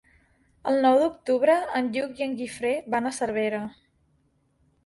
El 0.71 0.77
nou 0.85 0.97
d'octubre 1.01 1.57
en 1.81 1.91
Lluc 1.97 2.23
i 2.23 2.25
en 2.29 2.35
Guifré 2.41 2.75
van 2.97 3.11
a 3.11 3.15
Cervera. 3.19 3.61